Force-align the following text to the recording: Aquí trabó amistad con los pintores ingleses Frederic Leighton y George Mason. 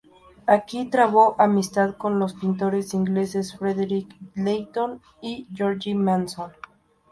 Aquí 0.47 0.85
trabó 0.89 1.35
amistad 1.39 1.93
con 1.95 2.17
los 2.17 2.33
pintores 2.33 2.95
ingleses 2.95 3.55
Frederic 3.55 4.09
Leighton 4.33 4.99
y 5.21 5.45
George 5.53 5.93
Mason. 5.93 6.51